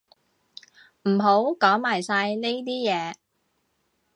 [1.03, 3.13] 唔好講埋晒呢啲嘢